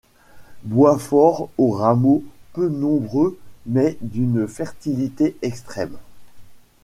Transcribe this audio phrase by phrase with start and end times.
[0.63, 5.95] Bois fort aux rameaux peu nombreux mais d'une fertilité extrême.